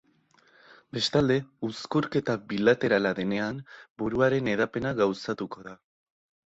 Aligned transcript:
Bestalde, 0.97 1.37
uzkurketa 1.67 2.37
bilaterala 2.55 3.13
denean, 3.23 3.63
buruaren 4.05 4.53
hedapena 4.57 4.99
gauzatuko 5.05 5.71
da. 5.71 5.81